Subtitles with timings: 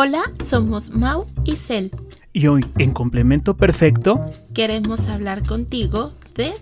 [0.00, 1.90] Hola, somos Mau y Cel.
[2.32, 6.54] Y hoy, en complemento perfecto, queremos hablar contigo de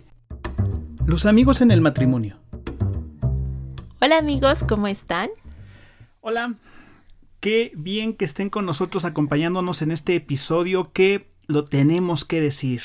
[1.04, 2.38] los amigos en el matrimonio.
[4.00, 5.28] Hola amigos, ¿cómo están?
[6.22, 6.54] Hola,
[7.40, 12.80] qué bien que estén con nosotros acompañándonos en este episodio que lo tenemos que decir,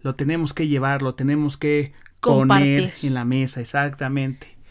[0.00, 1.90] lo tenemos que llevar, lo tenemos que
[2.20, 4.61] poner en la mesa, exactamente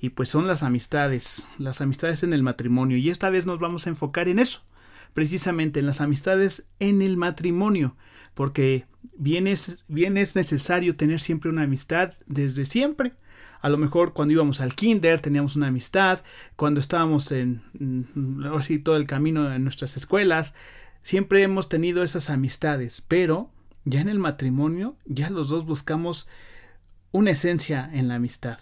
[0.00, 2.96] y pues son las amistades, las amistades en el matrimonio.
[2.96, 4.62] Y esta vez nos vamos a enfocar en eso,
[5.14, 7.96] precisamente en las amistades en el matrimonio,
[8.34, 8.86] porque
[9.16, 13.14] bien es, bien es necesario tener siempre una amistad desde siempre.
[13.60, 16.20] A lo mejor cuando íbamos al kinder teníamos una amistad,
[16.56, 17.62] cuando estábamos en
[18.54, 20.54] así todo el camino en nuestras escuelas,
[21.02, 23.50] siempre hemos tenido esas amistades, pero
[23.84, 26.28] ya en el matrimonio ya los dos buscamos
[27.12, 28.58] una esencia en la amistad.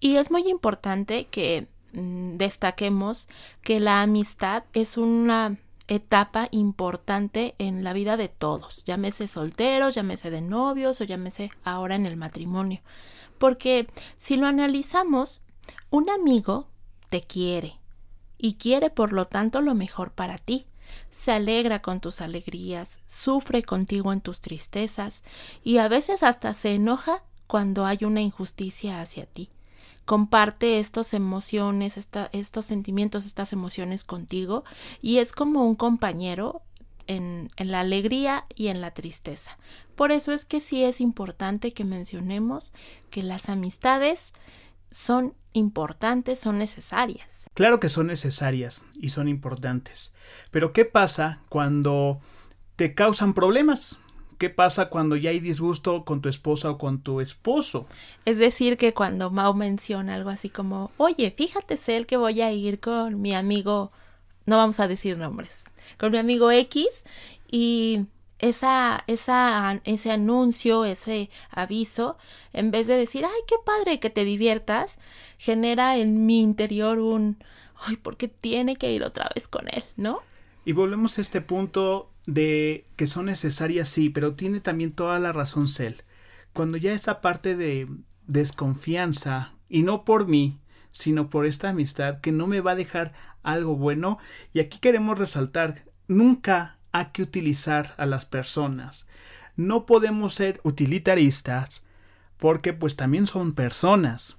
[0.00, 3.28] Y es muy importante que mm, destaquemos
[3.62, 10.30] que la amistad es una etapa importante en la vida de todos, llámese solteros, llámese
[10.30, 12.80] de novios o llámese ahora en el matrimonio.
[13.38, 15.42] Porque si lo analizamos,
[15.90, 16.68] un amigo
[17.08, 17.78] te quiere
[18.38, 20.66] y quiere por lo tanto lo mejor para ti.
[21.10, 25.22] Se alegra con tus alegrías, sufre contigo en tus tristezas
[25.62, 29.50] y a veces hasta se enoja cuando hay una injusticia hacia ti
[30.04, 34.64] comparte estas emociones, estos sentimientos, estas emociones contigo
[35.00, 36.62] y es como un compañero
[37.06, 39.58] en, en, la alegría y en la tristeza.
[39.94, 42.72] Por eso es que sí es importante que mencionemos
[43.10, 44.32] que las amistades
[44.90, 47.28] son importantes, son necesarias.
[47.54, 50.14] Claro que son necesarias y son importantes.
[50.50, 52.20] Pero ¿qué pasa cuando
[52.76, 54.00] te causan problemas?
[54.38, 57.86] ¿Qué pasa cuando ya hay disgusto con tu esposa o con tu esposo?
[58.24, 62.52] Es decir, que cuando Mao menciona algo así como, oye, fíjate, el que voy a
[62.52, 63.92] ir con mi amigo,
[64.46, 67.04] no vamos a decir nombres, con mi amigo X
[67.50, 68.06] y
[68.38, 72.18] esa, esa, ese anuncio, ese aviso,
[72.52, 74.98] en vez de decir, ay, qué padre que te diviertas,
[75.38, 77.42] genera en mi interior un,
[77.76, 79.84] ay, ¿por qué tiene que ir otra vez con él?
[79.96, 80.20] ¿No?
[80.64, 85.32] Y volvemos a este punto de que son necesarias, sí, pero tiene también toda la
[85.32, 86.02] razón Cel.
[86.52, 87.88] Cuando ya esa parte de
[88.26, 90.60] desconfianza, y no por mí,
[90.92, 93.12] sino por esta amistad que no me va a dejar
[93.42, 94.18] algo bueno,
[94.52, 99.06] y aquí queremos resaltar, nunca hay que utilizar a las personas.
[99.56, 101.84] No podemos ser utilitaristas
[102.38, 104.36] porque pues también son personas.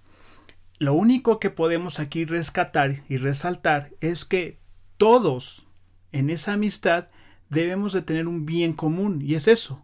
[0.78, 4.59] Lo único que podemos aquí rescatar y resaltar es que
[4.97, 5.67] todos
[6.12, 7.09] en esa amistad
[7.50, 9.83] debemos de tener un bien común y es eso,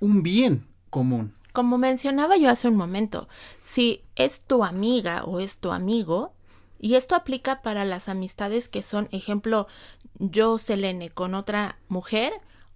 [0.00, 1.34] un bien común.
[1.52, 3.28] Como mencionaba yo hace un momento,
[3.60, 6.32] si es tu amiga o es tu amigo,
[6.78, 9.66] y esto aplica para las amistades que son, ejemplo,
[10.18, 12.32] yo, Selene, con otra mujer,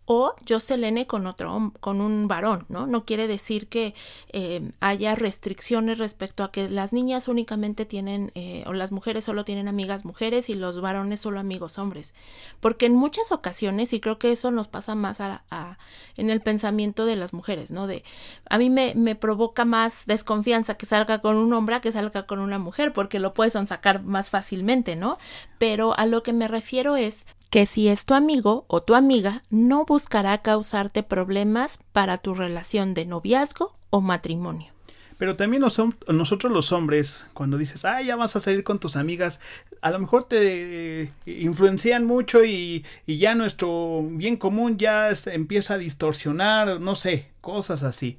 [0.07, 2.87] o yo selene con otro con un varón, ¿no?
[2.87, 3.95] No quiere decir que
[4.33, 9.45] eh, haya restricciones respecto a que las niñas únicamente tienen eh, o las mujeres solo
[9.45, 12.15] tienen amigas mujeres y los varones solo amigos hombres,
[12.61, 15.79] porque en muchas ocasiones y creo que eso nos pasa más a,
[16.17, 17.87] en el pensamiento de las mujeres, ¿no?
[17.87, 18.05] De
[18.51, 22.27] a mí me, me provoca más desconfianza que salga con un hombre a que salga
[22.27, 25.19] con una mujer, porque lo puedes sacar más fácilmente, ¿no?
[25.59, 29.43] Pero a lo que me refiero es que si es tu amigo o tu amiga,
[29.50, 34.75] no buscará causarte problemas para tu relación de noviazgo o matrimonio.
[35.19, 39.41] Pero también nosotros los hombres, cuando dices, ah, ya vas a salir con tus amigas,
[39.81, 45.75] a lo mejor te eh, influencian mucho y, y, ya nuestro bien común ya empieza
[45.75, 48.19] a distorsionar, no sé, cosas así.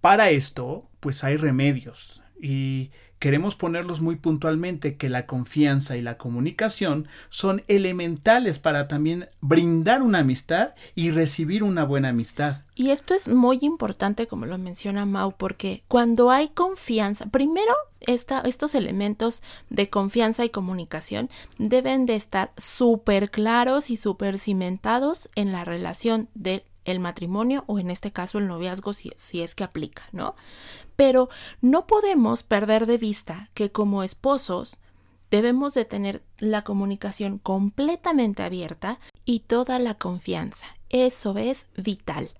[0.00, 2.22] Para esto, pues hay remedios.
[2.40, 9.28] Y queremos ponerlos muy puntualmente que la confianza y la comunicación son elementales para también
[9.40, 12.62] brindar una amistad y recibir una buena amistad.
[12.74, 18.74] Y esto es muy importante, como lo menciona Mau, porque cuando hay confianza, primero estos
[18.74, 21.28] elementos de confianza y comunicación
[21.58, 27.78] deben de estar súper claros y súper cimentados en la relación del el matrimonio o
[27.78, 30.34] en este caso el noviazgo si, si es que aplica, ¿no?
[30.96, 31.28] Pero
[31.60, 34.78] no podemos perder de vista que como esposos
[35.30, 40.66] debemos de tener la comunicación completamente abierta y toda la confianza.
[40.88, 42.30] Eso es vital.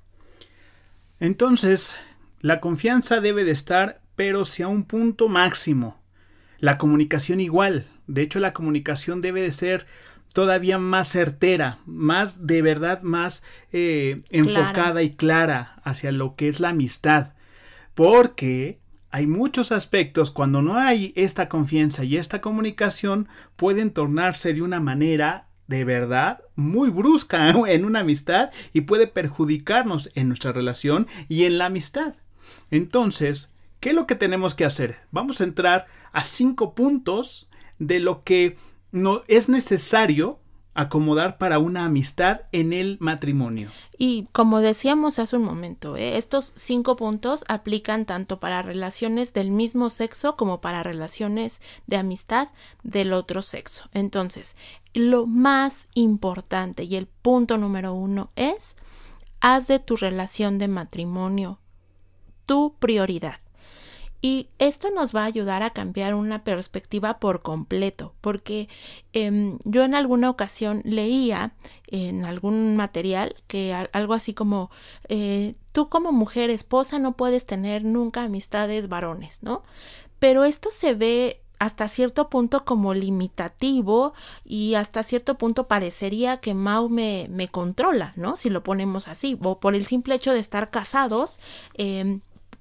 [1.21, 1.95] Entonces,
[2.41, 6.01] la confianza debe de estar, pero si a un punto máximo.
[6.59, 7.87] La comunicación igual.
[8.07, 9.87] De hecho, la comunicación debe de ser
[10.33, 13.43] todavía más certera, más de verdad, más
[13.73, 17.35] eh, enfocada y clara hacia lo que es la amistad.
[17.95, 18.81] Porque
[19.11, 24.81] hay muchos aspectos cuando no hay esta confianza y esta comunicación pueden tornarse de una
[24.81, 31.45] manera de verdad muy brusca en una amistad y puede perjudicarnos en nuestra relación y
[31.45, 32.15] en la amistad.
[32.71, 33.49] Entonces,
[33.81, 34.99] ¿qué es lo que tenemos que hacer?
[35.11, 37.49] Vamos a entrar a cinco puntos
[37.79, 38.57] de lo que
[38.93, 40.39] no es necesario
[40.75, 43.71] acomodar para una amistad en el matrimonio.
[43.99, 46.17] Y como decíamos hace un momento, ¿eh?
[46.17, 52.49] estos cinco puntos aplican tanto para relaciones del mismo sexo como para relaciones de amistad
[52.83, 53.91] del otro sexo.
[53.93, 54.57] Entonces,
[54.95, 58.77] lo más importante y el punto número uno es,
[59.41, 61.59] haz de tu relación de matrimonio
[62.51, 63.37] tu prioridad.
[64.23, 68.69] Y esto nos va a ayudar a cambiar una perspectiva por completo, porque
[69.13, 71.55] em, yo en alguna ocasión leía
[71.87, 74.71] en algún material que algo así como
[75.09, 79.63] eh, tú como mujer esposa no puedes tener nunca amistades varones, ¿no?
[80.19, 84.15] Pero esto se ve hasta cierto punto como limitativo
[84.45, 88.37] y hasta cierto punto parecería que Mau me, me controla, ¿no?
[88.37, 91.39] Si lo ponemos así, o por el simple hecho de estar casados,
[91.75, 92.21] eh,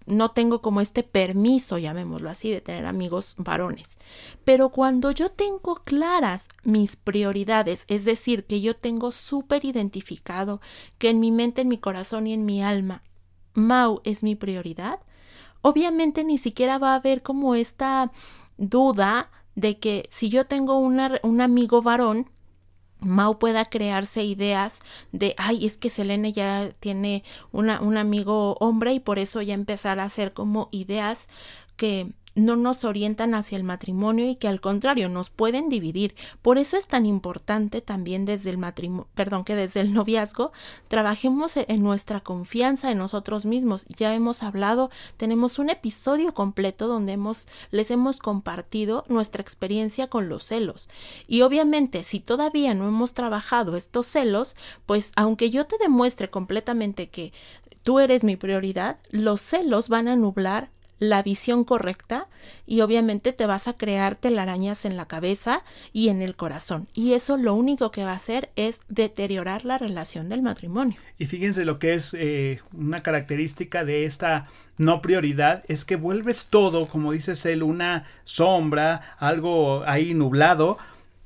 [0.09, 3.99] no tengo como este permiso, llamémoslo así, de tener amigos varones.
[4.43, 10.61] Pero cuando yo tengo claras mis prioridades, es decir, que yo tengo súper identificado
[10.97, 13.03] que en mi mente, en mi corazón y en mi alma,
[13.53, 14.99] Mau es mi prioridad,
[15.61, 18.11] obviamente ni siquiera va a haber como esta
[18.57, 22.29] duda de que si yo tengo un amigo varón,
[22.99, 24.79] Mau pueda crearse ideas
[25.11, 29.53] de, ay, es que Selene ya tiene una, un amigo hombre y por eso ya
[29.53, 31.27] empezar a hacer como ideas
[31.77, 32.11] que
[32.45, 36.15] no nos orientan hacia el matrimonio y que al contrario nos pueden dividir.
[36.41, 39.07] Por eso es tan importante también desde el matrimonio,
[39.45, 40.51] que desde el noviazgo
[40.87, 43.85] trabajemos e-, en nuestra confianza en nosotros mismos.
[43.97, 50.29] Ya hemos hablado, tenemos un episodio completo donde hemos les hemos compartido nuestra experiencia con
[50.29, 50.89] los celos.
[51.27, 54.55] Y obviamente, si todavía no hemos trabajado estos celos,
[54.85, 57.33] pues aunque yo te demuestre completamente que
[57.83, 60.69] tú eres mi prioridad, los celos van a nublar
[60.99, 62.27] la visión correcta
[62.67, 65.63] y obviamente te vas a crear telarañas en la cabeza
[65.93, 66.87] y en el corazón.
[66.93, 70.97] Y eso lo único que va a hacer es deteriorar la relación del matrimonio.
[71.17, 74.47] Y fíjense lo que es eh, una característica de esta
[74.77, 80.77] no prioridad, es que vuelves todo, como dices él, una sombra, algo ahí nublado,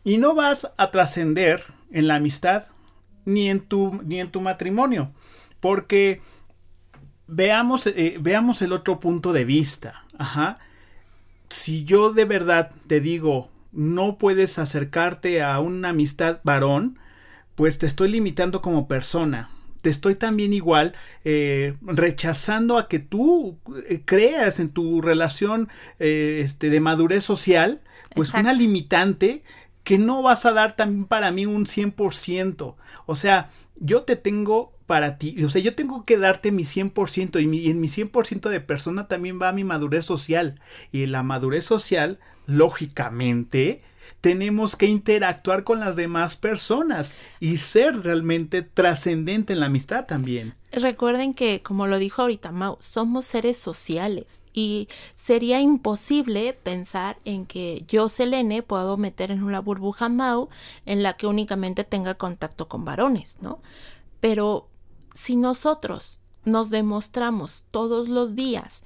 [0.04, 2.66] y no vas a trascender en la amistad
[3.26, 5.12] ni en tu, ni en tu matrimonio.
[5.60, 6.20] Porque
[7.34, 10.04] veamos, eh, veamos el otro punto de vista.
[10.18, 10.60] Ajá.
[11.50, 17.00] Si yo de verdad te digo, no puedes acercarte a una amistad varón,
[17.56, 19.50] pues te estoy limitando como persona.
[19.82, 20.96] Te estoy también igual
[21.26, 23.60] eh, rechazando a que tú
[23.90, 25.68] eh, creas en tu relación
[26.00, 27.82] este, de madurez social,
[28.16, 29.44] pues una limitante
[29.84, 32.76] que no vas a dar también para mí un 100%.
[33.06, 35.44] O sea, yo te tengo para ti.
[35.44, 39.08] O sea, yo tengo que darte mi 100% y, y en mi 100% de persona
[39.08, 40.60] también va mi madurez social.
[40.92, 43.82] Y la madurez social, lógicamente,
[44.22, 50.56] tenemos que interactuar con las demás personas y ser realmente trascendente en la amistad también.
[50.72, 57.46] Recuerden que, como lo dijo ahorita Mau, somos seres sociales y sería imposible pensar en
[57.46, 60.50] que yo, Selene, puedo meter en una burbuja Mau
[60.86, 63.62] en la que únicamente tenga contacto con varones, ¿no?
[64.20, 64.68] Pero
[65.14, 68.84] si nosotros nos demostramos todos los días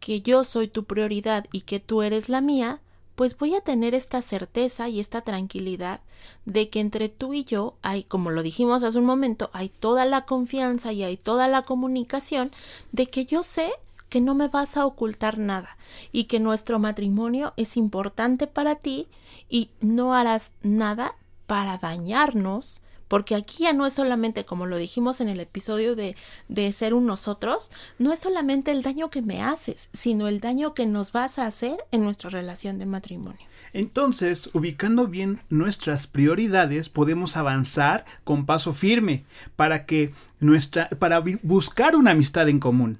[0.00, 2.80] que yo soy tu prioridad y que tú eres la mía,
[3.14, 6.00] pues voy a tener esta certeza y esta tranquilidad
[6.46, 10.04] de que entre tú y yo hay, como lo dijimos hace un momento, hay toda
[10.04, 12.50] la confianza y hay toda la comunicación
[12.92, 13.70] de que yo sé
[14.08, 15.76] que no me vas a ocultar nada
[16.12, 19.08] y que nuestro matrimonio es importante para ti
[19.48, 21.16] y no harás nada
[21.46, 26.16] para dañarnos porque aquí ya no es solamente, como lo dijimos en el episodio de,
[26.48, 30.74] de ser un nosotros, no es solamente el daño que me haces, sino el daño
[30.74, 33.46] que nos vas a hacer en nuestra relación de matrimonio.
[33.72, 39.24] Entonces, ubicando bien nuestras prioridades, podemos avanzar con paso firme
[39.56, 42.98] para que nuestra para buscar una amistad en común,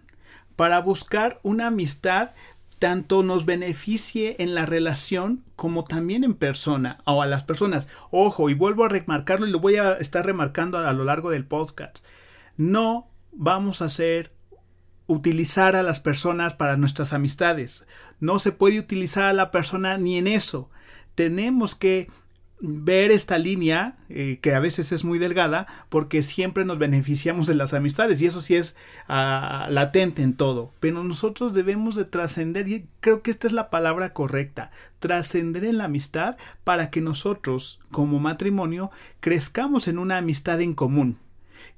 [0.56, 2.30] para buscar una amistad
[2.84, 7.88] tanto nos beneficie en la relación como también en persona o a las personas.
[8.10, 11.46] Ojo, y vuelvo a remarcarlo y lo voy a estar remarcando a, lo largo del
[11.46, 12.04] podcast.
[12.58, 14.34] No vamos a hacer
[15.06, 17.86] utilizar a las personas para nuestras amistades.
[18.20, 20.68] No se puede utilizar a la persona ni en eso.
[21.14, 22.10] Tenemos que
[22.60, 27.54] ver esta línea eh, que a veces es muy delgada porque siempre nos beneficiamos de
[27.54, 28.74] las amistades y eso sí es
[29.08, 30.72] uh, latente en todo.
[30.80, 35.78] Pero nosotros debemos de trascender y creo que esta es la palabra correcta trascender en
[35.78, 41.18] la amistad para que nosotros como matrimonio crezcamos en una amistad en común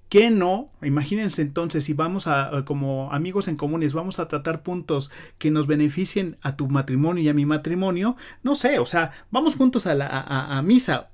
[0.09, 0.71] ¿Qué no?
[0.83, 5.67] Imagínense entonces, si vamos a, como amigos en comunes, vamos a tratar puntos que nos
[5.67, 9.95] beneficien a tu matrimonio y a mi matrimonio, no sé, o sea, vamos juntos a
[9.95, 11.11] la a, a misa.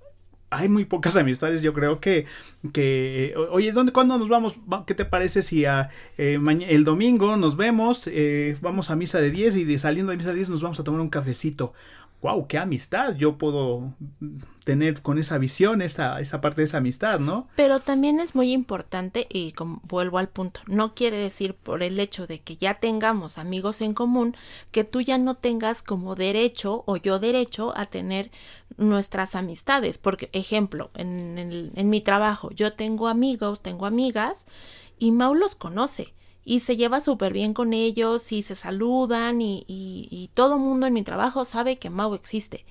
[0.50, 2.26] Hay muy pocas amistades, yo creo que,
[2.75, 4.56] que oye, ¿dónde, cuándo nos vamos?
[4.87, 9.30] ¿Qué te parece si a, eh, el domingo nos vemos, eh, vamos a misa de
[9.30, 11.72] 10 y de saliendo de misa de 10 nos vamos a tomar un cafecito?
[12.22, 13.92] Wow, qué amistad yo puedo
[14.64, 17.48] tener con esa visión, esa, esa parte de esa amistad, ¿no?
[17.56, 21.98] Pero también es muy importante, y como vuelvo al punto, no quiere decir por el
[21.98, 24.36] hecho de que ya tengamos amigos en común,
[24.70, 28.30] que tú ya no tengas como derecho o yo derecho a tener
[28.76, 29.98] nuestras amistades.
[29.98, 34.46] Porque, ejemplo, en, en, en mi trabajo, yo tengo amigos, tengo amigas,
[34.96, 36.14] y Mau los conoce
[36.44, 40.87] y se lleva súper bien con ellos y se saludan y, y, y todo mundo
[40.87, 42.64] en mi trabajo sabe que Mau existe.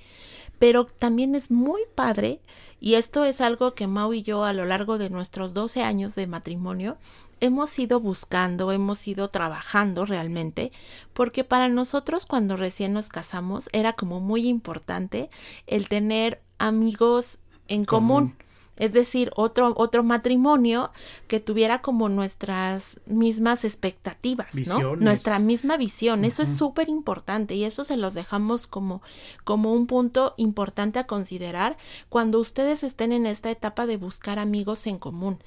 [0.58, 2.40] Pero también es muy padre
[2.80, 6.14] y esto es algo que Mau y yo a lo largo de nuestros 12 años
[6.14, 6.96] de matrimonio
[7.40, 10.70] hemos ido buscando, hemos ido trabajando realmente,
[11.12, 15.28] porque para nosotros cuando recién nos casamos era como muy importante
[15.66, 18.30] el tener amigos en común.
[18.30, 18.36] común
[18.76, 20.90] es decir, otro, otro matrimonio
[21.28, 24.96] que tuviera como nuestras mismas expectativas, ¿no?
[24.96, 26.24] Nuestra misma visión.
[26.24, 29.02] Eso es súper importante y eso se los dejamos como,
[29.44, 31.76] como un punto importante a considerar
[32.08, 35.38] cuando ustedes estén en esta etapa de buscar amigos en común.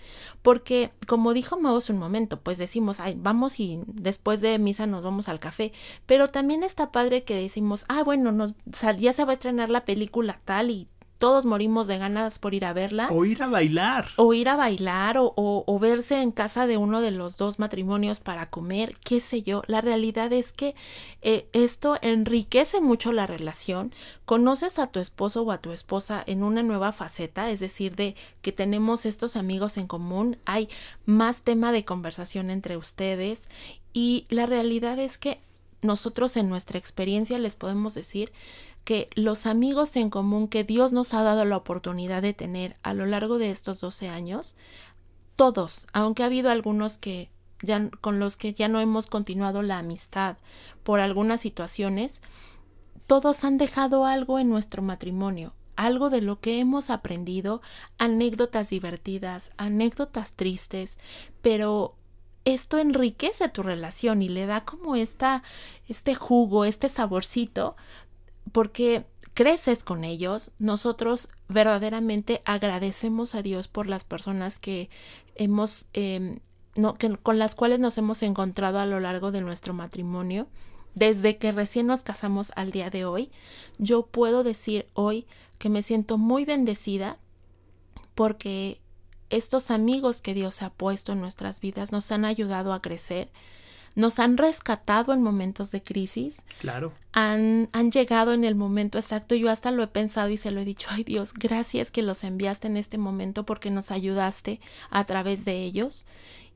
[0.43, 5.03] Porque, como dijo Maus un momento, pues decimos, ay, vamos y después de misa nos
[5.03, 5.73] vamos al café.
[6.05, 8.53] Pero también está padre que decimos, ah, bueno, nos,
[8.97, 10.87] ya se va a estrenar la película tal y
[11.25, 13.07] todos morimos de ganas por ir a verla.
[13.09, 14.05] O ir a bailar.
[14.17, 18.19] O ir a bailar o, o, verse en casa de uno de los dos matrimonios
[18.19, 19.63] para comer, qué sé yo.
[19.65, 20.75] La realidad es que
[21.23, 23.91] eh, esto enriquece mucho la relación.
[24.25, 28.15] Conoces a tu esposo o a tu esposa en una nueva faceta, es decir, de
[28.43, 30.69] que tenemos estos amigos en común, hay
[31.07, 33.49] más tema de conversación entre ustedes
[33.93, 35.39] y la realidad es que
[35.81, 38.31] nosotros en nuestra experiencia les podemos decir
[38.85, 42.93] que los amigos en común que Dios nos ha dado la oportunidad de tener a
[42.93, 44.55] lo largo de estos 12 años,
[45.35, 47.29] todos, aunque ha habido algunos que
[47.61, 50.37] ya con los que ya no hemos continuado la amistad
[50.83, 52.21] por algunas situaciones,
[53.07, 57.61] todos han dejado algo en nuestro matrimonio, algo de lo que hemos aprendido,
[57.97, 60.99] anécdotas divertidas, anécdotas tristes,
[61.41, 61.95] pero
[62.45, 65.41] esto enriquece tu relación y le da como esta,
[65.87, 67.75] este jugo, este saborcito
[68.51, 74.89] porque creces con ellos, nosotros verdaderamente agradecemos a Dios por las personas que
[75.35, 76.39] hemos, que,
[77.21, 80.47] con las cuales nos hemos encontrado a lo largo de nuestro matrimonio.
[80.93, 83.29] Desde que recién nos casamos al día de hoy,
[83.77, 87.19] yo puedo decir hoy que me siento muy bendecida
[88.15, 88.81] porque
[89.29, 93.29] estos amigos que Dios ha puesto en nuestras vidas nos han ayudado a crecer,
[93.95, 96.43] nos han rescatado en momentos de crisis.
[96.59, 96.93] Claro.
[97.13, 99.35] Han, han llegado en el momento exacto.
[99.35, 102.23] Yo hasta lo he pensado y se lo he dicho, ay Dios, gracias que los
[102.23, 104.59] enviaste en este momento porque nos ayudaste
[104.89, 106.05] a través de ellos.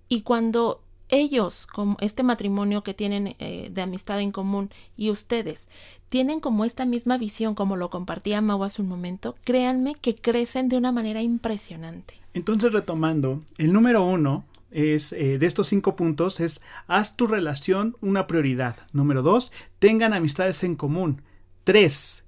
[0.10, 5.70] Y cuando ellos, como este matrimonio que tienen eh, de amistad en común y ustedes,
[6.10, 10.70] tienen como esta misma visión, como lo compartía Mau hace un momento, créanme que crecen
[10.70, 12.16] de una manera impresionante.
[12.34, 17.96] Entonces, retomando, el número uno es eh, de estos cinco puntos es haz tu relación
[18.02, 18.76] una prioridad.
[18.94, 21.22] Número dos, tengan amistades en común.
[21.64, 22.24] Tres,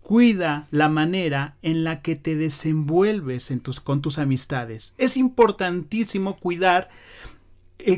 [0.00, 4.94] cuida la manera en la que te desenvuelves en tus, con tus amistades.
[4.98, 6.88] Es importantísimo cuidar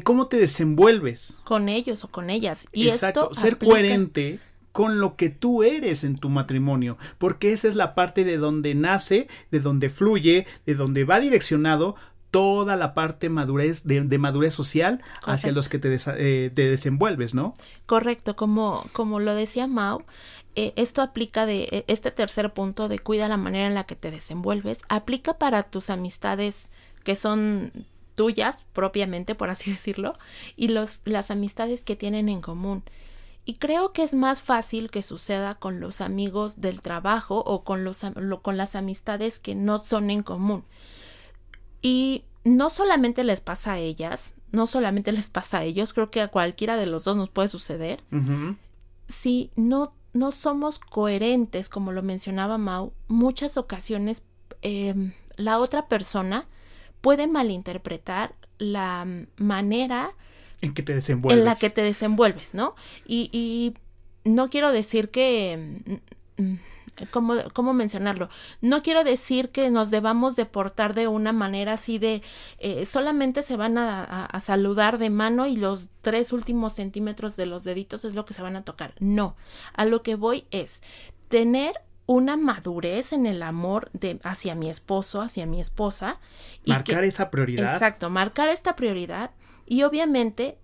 [0.04, 1.38] cómo te desenvuelves.
[1.44, 2.66] Con ellos o con ellas.
[2.72, 4.40] Y Exacto, ser coherente
[4.72, 8.74] con lo que tú eres en tu matrimonio, porque esa es la parte de donde
[8.74, 11.96] nace, de donde fluye, de donde va direccionado
[12.30, 17.54] toda la parte madurez de, madurez social hacia los que te, eh, te, desenvuelves, ¿no?
[17.86, 20.04] Correcto, como, como lo decía Mau,
[20.54, 23.96] eh, esto aplica de e, este tercer punto de cuida la manera en la que
[23.96, 26.70] te desenvuelves, aplica para tus amistades
[27.04, 30.18] que son tuyas propiamente, por así decirlo,
[30.56, 32.84] y los, las amistades que tienen en común.
[33.44, 37.84] Y creo que es más fácil que suceda con los amigos del trabajo o con,
[37.84, 38.02] los,
[38.42, 40.64] con las amistades que no son en común.
[41.82, 46.20] Y no solamente les pasa a ellas, no solamente les pasa a ellos, creo que
[46.20, 48.02] a cualquiera de los dos nos puede suceder.
[49.06, 54.24] Si no no somos coherentes, como lo mencionaba Mau, muchas ocasiones
[54.62, 56.48] em, la otra persona
[57.00, 59.06] puede malinterpretar la
[59.36, 60.14] manera
[60.60, 61.38] en que te desenvuelves.
[61.38, 62.74] En la que te desenvuelves, ¿no?
[63.06, 63.74] Y, y
[64.28, 66.02] no quiero decir que
[66.36, 66.58] mm, mm,
[67.10, 68.28] ¿cómo, ¿cómo, mencionarlo?
[68.60, 72.22] No quiero decir que nos debamos de portar de una manera así de
[72.58, 77.46] eh, solamente se van a, a, saludar de mano y los tres últimos centímetros de
[77.46, 78.94] los deditos es lo que se van a tocar.
[79.00, 79.36] No,
[79.74, 80.82] a lo que voy es
[81.28, 81.74] tener
[82.06, 86.18] una madurez en el amor de hacia mi esposo, hacia mi esposa.
[86.66, 87.72] marcar esa prioridad.
[87.74, 89.30] Exacto, marcar esta prioridad
[89.64, 90.58] y obviamente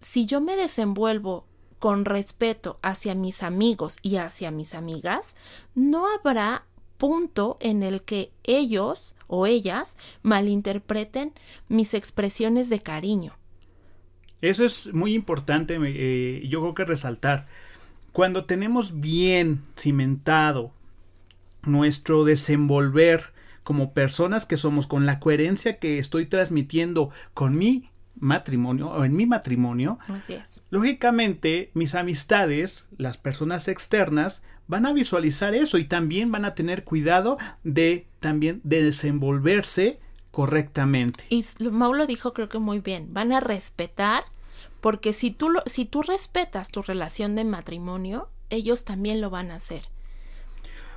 [0.00, 1.46] si yo me desenvuelvo
[1.80, 5.34] con respeto hacia mis amigos y hacia mis amigas,
[5.74, 6.66] no habrá
[6.98, 11.32] punto en el que ellos o ellas malinterpreten
[11.68, 13.34] mis expresiones de cariño.
[14.42, 17.48] Eso es muy importante, eh, yo creo que resaltar.
[18.12, 20.72] Cuando tenemos bien cimentado
[21.62, 23.32] nuestro desenvolver
[23.62, 29.16] como personas que somos, con la coherencia que estoy transmitiendo con mi matrimonio o en
[29.16, 30.62] mi matrimonio, Así es.
[30.70, 36.84] lógicamente mis amistades, las personas externas, van a visualizar eso y también van a tener
[36.84, 39.98] cuidado de también de desenvolverse
[40.30, 41.24] correctamente.
[41.28, 44.24] Y Mau lo dijo creo que muy bien, van a respetar
[44.80, 49.50] porque si tú lo, si tú respetas tu relación de matrimonio, ellos también lo van
[49.50, 49.82] a hacer.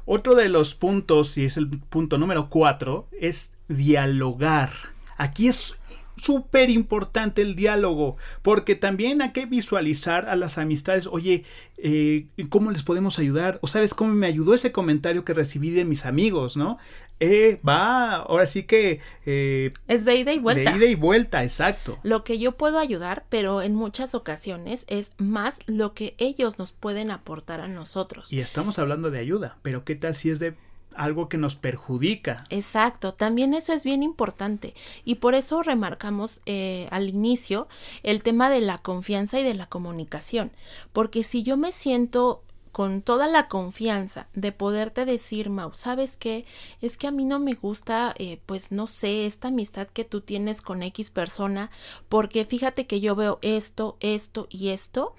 [0.05, 4.71] Otro de los puntos, y es el punto número cuatro, es dialogar.
[5.17, 5.75] Aquí es
[6.23, 11.43] súper importante el diálogo, porque también hay que visualizar a las amistades, oye,
[11.77, 13.59] eh, ¿cómo les podemos ayudar?
[13.61, 16.77] O sabes cómo me ayudó ese comentario que recibí de mis amigos, ¿no?
[17.19, 19.01] Eh, va, ahora sí que...
[19.25, 20.71] Eh, es de ida y vuelta.
[20.71, 21.99] De ida y vuelta, exacto.
[22.03, 26.71] Lo que yo puedo ayudar, pero en muchas ocasiones es más lo que ellos nos
[26.71, 28.31] pueden aportar a nosotros.
[28.31, 30.55] Y estamos hablando de ayuda, pero ¿qué tal si es de
[30.97, 32.43] algo que nos perjudica.
[32.49, 34.73] Exacto, también eso es bien importante
[35.05, 37.67] y por eso remarcamos eh, al inicio
[38.03, 40.51] el tema de la confianza y de la comunicación,
[40.91, 46.45] porque si yo me siento con toda la confianza de poderte decir, Mau, ¿sabes qué?
[46.81, 50.21] Es que a mí no me gusta, eh, pues no sé, esta amistad que tú
[50.21, 51.69] tienes con X persona,
[52.09, 55.13] porque fíjate que yo veo esto, esto y esto,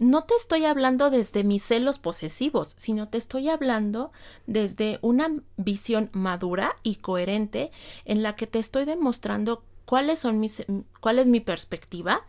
[0.00, 4.12] no te estoy hablando desde mis celos posesivos, sino te estoy hablando
[4.46, 7.70] desde una visión madura y coherente
[8.06, 10.64] en la que te estoy demostrando cuáles son mis,
[11.00, 12.24] cuál es mi perspectiva.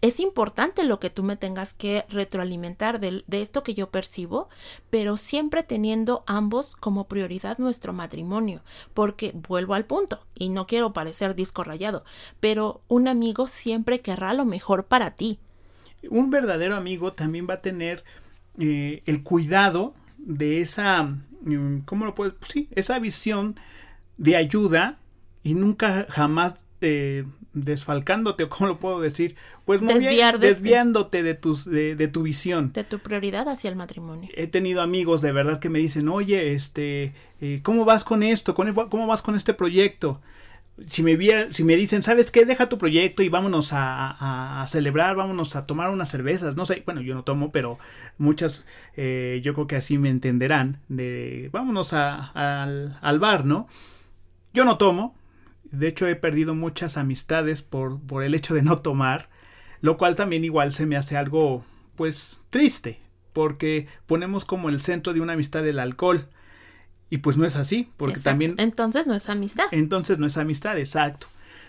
[0.00, 4.48] Es importante lo que tú me tengas que retroalimentar de, de esto que yo percibo,
[4.90, 8.62] pero siempre teniendo ambos como prioridad nuestro matrimonio,
[8.94, 12.02] porque vuelvo al punto, y no quiero parecer disco rayado,
[12.40, 15.38] pero un amigo siempre querrá lo mejor para ti,
[16.08, 18.04] un verdadero amigo también va a tener
[18.58, 22.34] eh, el cuidado de esa, mm, ¿cómo lo puedes?
[22.42, 23.56] sí, esa visión
[24.18, 24.98] de ayuda
[25.42, 32.08] y nunca jamás eh, desfalcándote o cómo lo puedo decir, pues desviándote de, tus, de,
[32.08, 32.72] tu visión.
[32.72, 34.30] De tu prioridad hacia el matrimonio.
[34.34, 38.54] He tenido amigos de verdad que me dicen, oye, este, eh, ¿cómo vas con esto?
[38.54, 40.20] ¿Cómo vas con este proyecto?
[40.86, 41.18] Si me,
[41.52, 42.44] si me dicen, ¿sabes qué?
[42.44, 47.00] Deja tu proyecto y vámonos a, celebrar, vámonos a tomar unas cervezas, no sé, bueno,
[47.00, 47.78] yo no tomo, pero
[48.18, 48.64] muchas,
[48.96, 53.68] eh, yo creo que así me entenderán, de vámonos al, al, bar, ¿no?
[54.54, 55.16] Yo no tomo,
[55.64, 59.28] de hecho he perdido muchas amistades por, por el hecho de no tomar,
[59.80, 61.64] lo cual también igual se me hace algo,
[61.96, 63.00] pues, triste,
[63.32, 66.28] porque ponemos como el centro de una amistad el alcohol,
[67.12, 68.54] y pues no es así, porque también...
[68.56, 69.66] Entonces no es amistad.
[69.70, 71.26] Entonces no es amistad, exacto.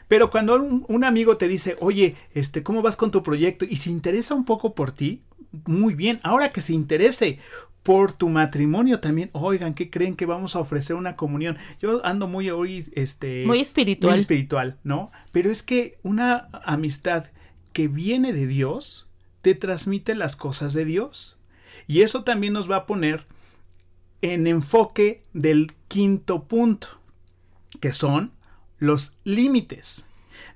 [0.07, 3.65] Pero cuando un, amigo te dice, oye, este, ¿cómo vas con tu proyecto?
[3.65, 5.21] Y se interesa un poco por ti,
[5.65, 6.21] muy bien.
[6.23, 7.39] Ahora que se interese
[7.83, 11.57] por tu matrimonio también, oigan, ¿qué creen que vamos a ofrecer una comunión?
[11.81, 13.43] Yo ando muy hoy, este...
[13.45, 14.13] Muy espiritual.
[14.13, 15.11] Muy espiritual, ¿no?
[15.33, 17.25] Pero es que una amistad
[17.73, 19.07] que viene de Dios,
[19.41, 21.35] te transmite las cosas de Dios.
[21.85, 23.25] Y eso también nos va a poner
[24.23, 26.87] en enfoque del quinto punto,
[27.81, 28.31] que son
[28.79, 30.07] los límites.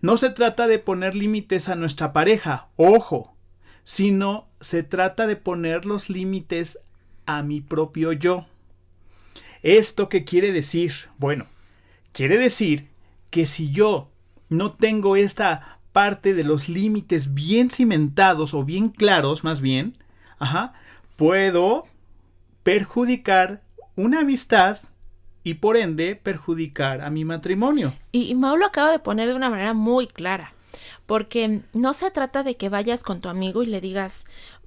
[0.01, 3.35] No se trata de poner límites a nuestra pareja, ojo,
[3.83, 6.79] sino se trata de poner los límites
[7.25, 8.45] a mi propio yo.
[9.63, 10.93] ¿Esto qué quiere decir?
[11.17, 11.45] Bueno,
[12.13, 12.87] quiere decir
[13.31, 14.09] que si yo
[14.47, 19.97] no tengo esta parte de los límites bien cimentados o bien claros, más bien,
[20.39, 20.73] ajá,
[21.17, 21.85] puedo
[22.67, 23.61] perjudicar
[23.95, 24.79] una amistad
[25.41, 27.93] y por ende perjudicar a mi matrimonio.
[28.11, 30.51] Y, Mau lo acaba de poner de una manera muy clara,
[31.05, 34.25] porque no se trata de que vayas con tu amigo y le digas,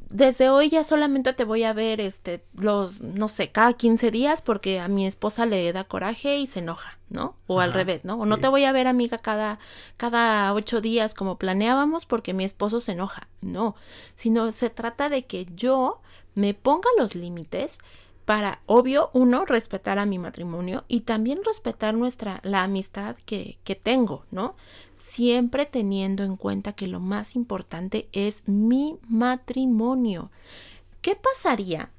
[0.08, 4.40] desde hoy ya solamente te voy a ver, este, los, no sé, cada 15 días
[4.40, 7.36] porque a mi esposa le da coraje y se enoja, ¿no?
[7.48, 8.16] O al revés, ¿no?
[8.16, 9.58] O no te voy a ver, amiga, cada,
[9.98, 13.28] cada ocho días como planeábamos porque mi esposo se enoja.
[13.42, 13.76] No,
[14.14, 16.00] sino se trata de que yo
[16.34, 17.78] me ponga los límites
[18.24, 23.74] para, obvio, uno, respetar a mi matrimonio y también respetar nuestra, la amistad que, que
[23.74, 24.54] tengo, ¿no?
[24.94, 30.30] Siempre teniendo en cuenta que lo más importante es mi matrimonio.
[31.02, 31.90] ¿Qué pasaría?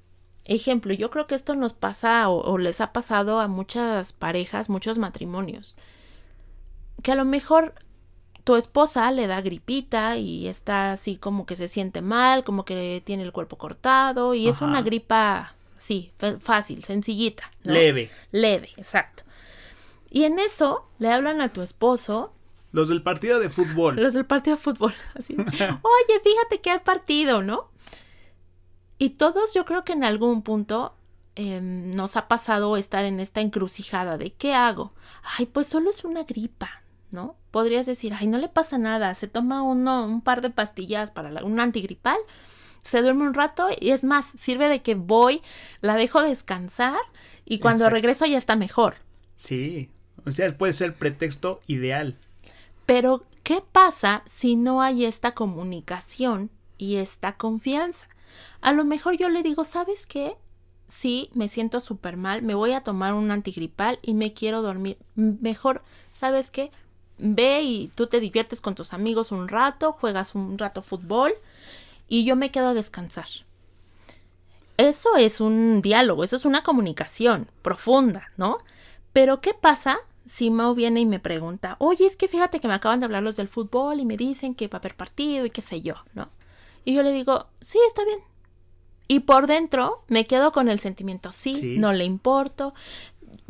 [0.46, 4.70] Ejemplo, yo creo que esto nos pasa o, o, les ha pasado a muchas parejas,
[4.70, 5.76] muchos matrimonios,
[7.04, 7.74] que a lo mejor
[8.44, 13.02] tu esposa le da gripita y está así como que se siente mal, como que
[13.06, 14.56] tiene el cuerpo cortado y Ajá.
[14.56, 17.52] es una gripa sí, fácil, sencillita.
[17.64, 17.74] ¿no?
[17.74, 18.12] Leve.
[18.32, 19.24] Leve, exacto.
[20.10, 22.34] Y en eso le hablan a tu esposo.
[22.72, 23.96] Los del partido de fútbol.
[23.96, 24.94] Los del partido de fútbol.
[25.16, 25.36] Así.
[25.38, 27.72] Oye, fíjate que hay partido, ¿no?
[28.98, 30.94] Y todos yo creo que en algún punto
[31.36, 34.94] eh, nos ha pasado estar en esta encrucijada de ¿qué hago?
[35.24, 37.36] Ay, pues solo es una gripa, ¿no?
[37.52, 41.30] Podrías decir, ay, no le pasa nada, se toma uno, un par de pastillas para
[41.30, 42.18] la, un antigripal
[42.82, 45.42] se duerme un rato y es más, sirve de que voy,
[45.82, 47.00] la dejo descansar
[47.46, 47.94] y cuando Exacto.
[47.94, 48.96] regreso ya está mejor.
[49.36, 49.90] Sí,
[50.26, 52.16] o sea, puede ser el pretexto ideal.
[52.86, 58.08] Pero, ¿qué pasa si no hay esta comunicación y esta confianza?
[58.62, 60.36] A lo mejor yo le digo, ¿sabes qué?
[60.88, 64.98] Sí, me siento súper mal, me voy a tomar un antigripal y me quiero dormir.
[65.16, 66.72] Mejor, ¿sabes qué?
[67.22, 71.34] Ve y tú te diviertes con tus amigos un rato, juegas un rato fútbol
[72.08, 73.28] y yo me quedo a descansar.
[74.78, 78.58] Eso es un diálogo, eso es una comunicación profunda, ¿no?
[79.14, 82.74] Pero ¿qué pasa si Mao viene y me pregunta, oye, es que fíjate que me
[82.74, 85.52] acaban de hablar los del fútbol y me dicen que va a haber partido y
[85.52, 86.30] qué sé yo, ¿no?
[86.86, 88.20] Y yo le digo, sí, está bien.
[89.08, 91.78] Y por dentro me quedo con el sentimiento, sí, sí.
[91.78, 92.74] no le importo,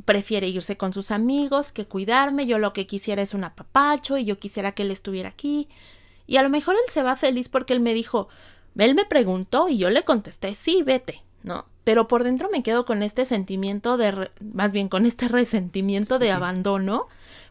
[0.06, 4.26] prefiere irse con sus amigos que cuidarme, yo lo que quisiera es un apapacho y
[4.26, 5.68] yo quisiera que él estuviera aquí.
[6.28, 8.30] Y a lo mejor él se va feliz porque él me dijo,
[8.78, 11.66] él me preguntó y yo le contesté, sí, vete, ¿no?
[11.84, 16.24] Pero por dentro me quedo con este sentimiento de, más bien con este resentimiento sí.
[16.24, 17.08] de abandono,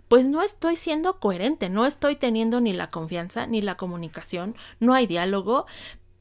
[0.08, 4.94] pues no estoy siendo coherente, no estoy teniendo ni la confianza ni la comunicación, no
[4.94, 5.66] hay diálogo.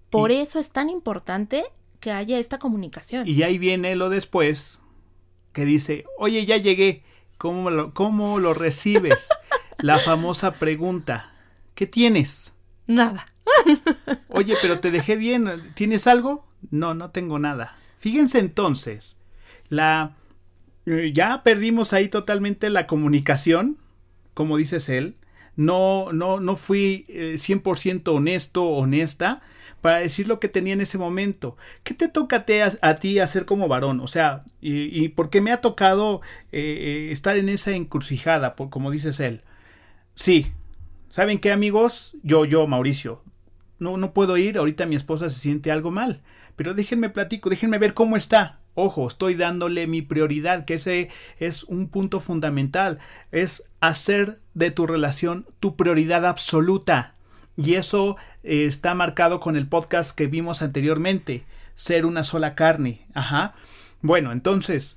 [0.10, 1.66] Por y, eso es tan importante
[2.00, 3.28] que haya esta comunicación.
[3.28, 4.82] Y ahí viene lo después,
[5.54, 7.04] que dice, oye, ya llegué,
[7.38, 9.30] ¿cómo lo, cómo lo recibes?
[9.78, 11.34] la famosa pregunta,
[11.76, 12.54] ¿qué tienes?
[12.88, 13.28] Nada.
[14.30, 15.48] Oye, pero te dejé bien.
[15.76, 16.48] ¿Tienes algo?
[16.72, 17.78] No, no tengo nada.
[17.98, 19.18] Fíjense entonces,
[19.70, 20.16] la
[20.86, 23.78] eh, ya perdimos ahí totalmente la comunicación,
[24.34, 25.18] como dices él.
[25.60, 29.42] No, no, no fui eh, 100% honesto, honesta,
[29.82, 31.58] para decir lo que tenía en ese momento.
[31.84, 32.46] ¿Qué te toca
[32.82, 34.00] a, ti hacer como varón?
[34.00, 36.22] O sea, y, y porque me ha tocado
[36.54, 39.42] eh, estar en esa encrucijada, por, como dices él.
[40.16, 40.48] Sí,
[41.10, 42.16] ¿saben qué amigos?
[42.24, 43.22] Yo, yo, Mauricio,
[43.80, 46.22] no, no puedo ir, ahorita mi esposa se siente algo mal,
[46.56, 48.59] pero déjenme platico, déjenme ver cómo está.
[48.82, 54.88] Ojo, estoy dándole mi prioridad, que ese es un punto fundamental, es hacer de tu
[54.88, 57.16] relación tu prioridad absoluta.
[57.58, 61.44] Y eso eh, está marcado con el podcast que vimos anteriormente,
[61.76, 63.06] ser una sola carne.
[63.14, 63.54] Ajá.
[64.02, 64.96] Bueno, entonces,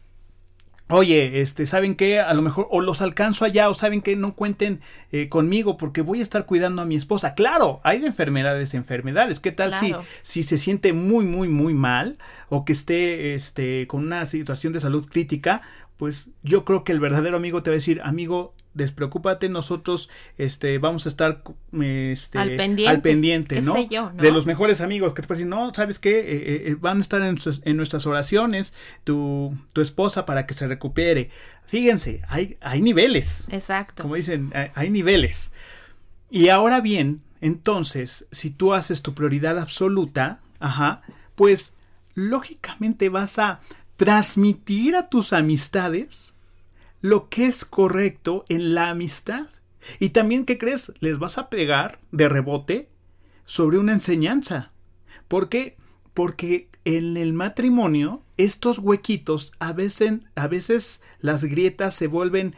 [0.89, 2.21] oye, este, ¿saben qué?
[2.21, 6.03] A lo mejor o los alcanzo allá o saben que no cuenten eh, conmigo porque
[6.03, 7.35] voy a estar cuidando a mi esposa.
[7.35, 9.41] Claro, hay de enfermedades, enfermedades.
[9.41, 10.05] ¿Qué tal claro.
[10.23, 12.19] si, si se siente muy, muy, muy mal
[12.49, 15.63] o que esté este, con una situación de salud crítica?
[16.03, 20.79] Pues yo creo que el verdadero amigo te va a decir, amigo, despreocúpate, nosotros este,
[20.79, 21.45] vamos a estar
[21.81, 23.79] este, al pendiente, al pendiente ¿no?
[23.89, 24.21] Yo, ¿no?
[24.21, 26.19] De los mejores amigos que te pueden decir, no, ¿sabes qué?
[26.19, 30.67] Eh, eh, van a estar en, en, nuestras oraciones tu, tu esposa para que se
[30.67, 31.31] recupere.
[31.67, 33.47] Fíjense, hay, hay niveles.
[33.53, 34.03] Exacto.
[34.03, 35.53] Como dicen, hay, hay niveles.
[36.33, 41.03] Y ahora bien, entonces, si tú haces tu prioridad absoluta, ajá,
[41.37, 41.75] pues
[42.17, 43.61] lógicamente vas a
[44.03, 46.35] transmitir a tus amistades
[47.03, 49.47] lo que es correcto en la amistad.
[50.01, 50.93] Y también, ¿qué crees?
[50.99, 52.89] Les vas a pegar de rebote
[53.45, 54.73] sobre una enseñanza.
[55.29, 55.77] ¿Por qué?
[56.15, 62.57] Porque en el matrimonio estos huequitos a veces, a veces las grietas se vuelven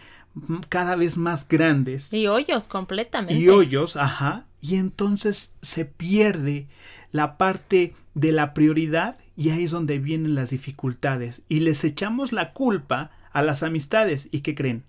[0.70, 2.10] cada vez más grandes.
[2.14, 3.34] Y hoyos completamente.
[3.34, 4.46] Y hoyos, ajá.
[4.62, 6.68] Y entonces se pierde
[7.12, 11.42] la parte de la prioridad y ahí es donde vienen las dificultades.
[11.48, 14.28] Y les echamos la culpa a las amistades.
[14.30, 14.84] ¿Y qué creen?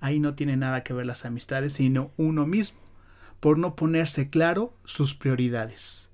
[0.00, 2.78] Ahí no tiene nada que ver las amistades, sino uno mismo,
[3.40, 6.10] por no ponerse claro sus prioridades.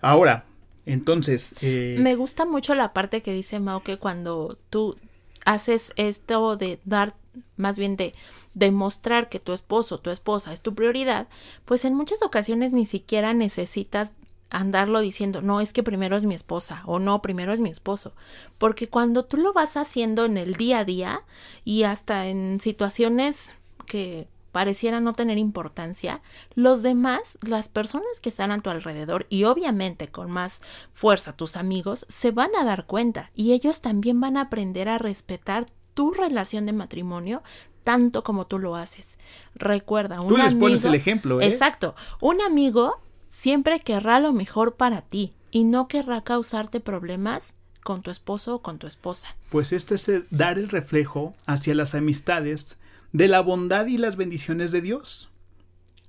[0.00, 0.44] Ahora,
[0.86, 1.54] Entonces...
[1.60, 4.96] Eh, Me gusta mucho la parte que dice Mao que cuando tú
[5.44, 7.14] haces esto de dar,
[7.56, 8.14] más bien de
[8.54, 11.28] demostrar que tu esposo, tu esposa es tu prioridad,
[11.66, 14.14] pues en muchas ocasiones ni siquiera necesitas
[14.50, 18.14] andarlo diciendo, no, es que primero es mi esposa o no, primero es mi esposo.
[18.56, 21.22] Porque cuando tú lo vas haciendo en el día a día
[21.64, 23.52] y hasta en situaciones
[23.86, 26.22] que parecieran no tener importancia,
[26.54, 31.56] los demás, las personas que están a tu alrededor y obviamente con más fuerza tus
[31.56, 36.12] amigos, se van a dar cuenta y ellos también van a aprender a respetar tu
[36.12, 37.42] relación de matrimonio
[37.84, 39.18] tanto como tú lo haces.
[39.54, 41.46] Recuerda, un tú les pones el ejemplo, ¿eh?
[41.46, 41.94] Exacto.
[42.20, 48.10] Un amigo siempre querrá lo mejor para ti y no querrá causarte problemas con tu
[48.10, 49.36] esposo o con tu esposa.
[49.50, 52.78] Pues esto es dar el reflejo hacia las amistades
[53.12, 55.30] de la bondad y las bendiciones de Dios.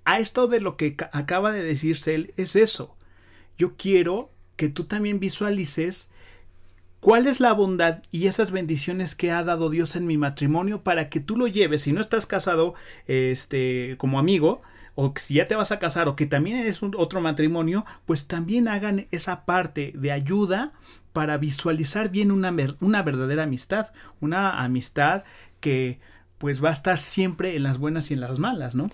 [0.04, 2.96] A esto de lo que acaba de decirse él es eso.
[3.58, 6.10] Yo quiero que tú también visualices
[7.00, 11.10] cuál es la bondad y esas bendiciones que ha dado Dios en mi matrimonio para
[11.10, 12.74] que tú lo lleves, si no estás casado
[13.08, 14.62] este como amigo,
[15.02, 18.68] o si ya te vas a casar o que también es otro matrimonio, pues también
[18.68, 20.74] hagan esa parte de ayuda
[21.14, 25.24] para visualizar bien una, una verdadera amistad, una amistad
[25.62, 26.02] que
[26.38, 28.90] pues va a estar siempre en las buenas y en las malas, ¿no?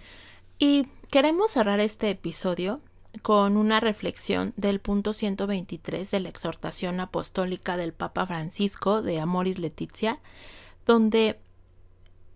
[0.59, 2.81] Y queremos cerrar este episodio
[3.23, 9.57] con una reflexión del punto 123 de la exhortación apostólica del Papa Francisco de Amoris
[9.57, 10.19] Letizia,
[10.85, 11.39] donde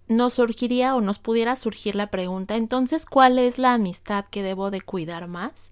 [0.09, 4.71] nos surgiría o nos pudiera surgir la pregunta, entonces, ¿cuál es la amistad que debo
[4.71, 5.71] de cuidar más?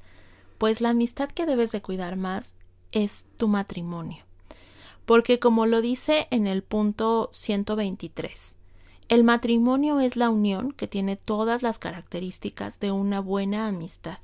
[0.57, 2.55] Pues la amistad que debes de cuidar más
[2.91, 4.23] es tu matrimonio.
[5.05, 8.55] Porque como lo dice en el punto 123,
[9.09, 14.19] el matrimonio es la unión que tiene todas las características de una buena amistad.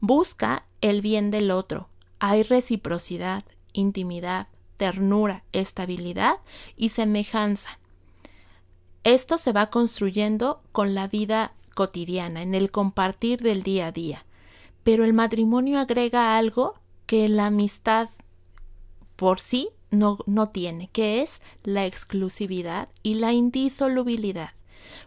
[0.00, 1.88] Busca el bien del otro.
[2.18, 6.38] Hay reciprocidad, intimidad, ternura, estabilidad
[6.76, 7.79] y semejanza.
[9.04, 14.26] Esto se va construyendo con la vida cotidiana, en el compartir del día a día.
[14.82, 16.74] Pero el matrimonio agrega algo
[17.06, 18.10] que la amistad
[19.16, 24.50] por sí no, no tiene, que es la exclusividad y la indisolubilidad.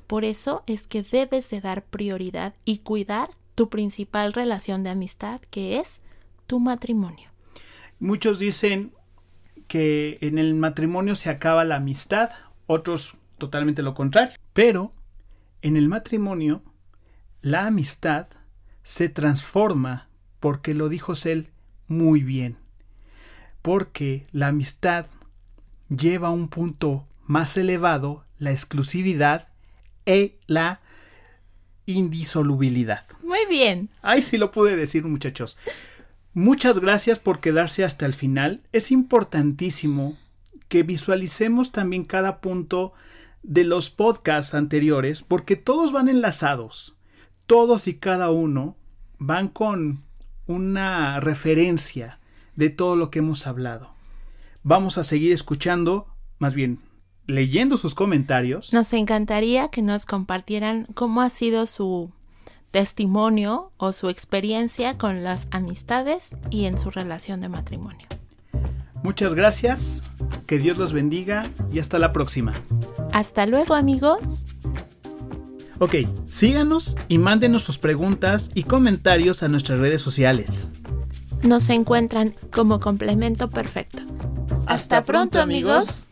[0.07, 5.41] Por eso es que debes de dar prioridad y cuidar tu principal relación de amistad,
[5.49, 6.01] que es
[6.47, 7.29] tu matrimonio.
[7.99, 8.93] Muchos dicen
[9.67, 12.31] que en el matrimonio se acaba la amistad,
[12.67, 14.37] otros totalmente lo contrario.
[14.53, 14.93] Pero
[15.61, 16.61] en el matrimonio,
[17.41, 18.27] la amistad
[18.83, 20.07] se transforma
[20.39, 21.49] porque lo dijo Sel
[21.87, 22.57] muy bien.
[23.61, 25.07] Porque la amistad
[25.89, 29.49] lleva a un punto más elevado la exclusividad
[30.05, 30.79] e la
[31.85, 33.05] indisolubilidad.
[33.21, 33.89] Muy bien.
[34.01, 35.57] Ay, sí lo pude decir, muchachos.
[36.33, 38.61] Muchas gracias por quedarse hasta el final.
[38.71, 40.17] Es importantísimo
[40.69, 42.93] que visualicemos también cada punto
[43.43, 46.95] de los podcasts anteriores porque todos van enlazados.
[47.45, 48.77] Todos y cada uno
[49.19, 50.03] van con
[50.47, 52.19] una referencia
[52.55, 53.93] de todo lo que hemos hablado.
[54.63, 56.07] Vamos a seguir escuchando,
[56.39, 56.79] más bien
[57.27, 58.73] leyendo sus comentarios.
[58.73, 62.11] Nos encantaría que nos compartieran cómo ha sido su
[62.71, 68.07] testimonio o su experiencia con las amistades y en su relación de matrimonio.
[69.03, 70.03] Muchas gracias,
[70.47, 72.53] que Dios los bendiga y hasta la próxima.
[73.11, 74.45] Hasta luego amigos.
[75.79, 75.95] Ok,
[76.29, 80.69] síganos y mándenos sus preguntas y comentarios a nuestras redes sociales.
[81.41, 84.03] Nos encuentran como complemento perfecto.
[84.65, 86.07] Hasta, pronto amigos.